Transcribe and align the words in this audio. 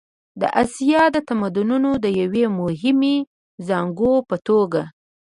د 0.41 0.43
اسیا 0.61 1.01
د 1.15 1.17
تمدنونو 1.29 1.89
د 2.03 2.05
یوې 2.21 2.45
مهمې 2.59 3.17
زانګو 3.67 4.13
په 4.29 4.35
توګه. 4.47 4.81